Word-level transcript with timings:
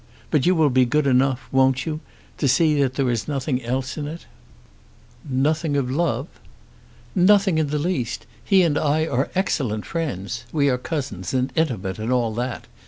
But 0.31 0.47
you 0.47 0.55
will 0.55 0.71
be 0.71 0.83
good 0.85 1.05
enough, 1.05 1.47
won't 1.51 1.85
you, 1.85 1.99
to 2.39 2.47
see 2.47 2.73
that 2.81 2.95
there 2.95 3.11
is 3.11 3.27
nothing 3.27 3.63
else 3.63 3.97
in 3.99 4.07
it?" 4.07 4.25
"Nothing 5.29 5.77
of 5.77 5.91
love?" 5.91 6.25
"Nothing 7.13 7.59
in 7.59 7.67
the 7.67 7.77
least. 7.77 8.25
He 8.43 8.63
and 8.63 8.79
I 8.79 9.05
are 9.05 9.29
excellent 9.35 9.85
friends. 9.85 10.45
We 10.51 10.69
are 10.69 10.79
cousins, 10.79 11.35
and 11.35 11.53
intimate, 11.55 11.99
and 11.99 12.11
all 12.11 12.33
that. 12.33 12.65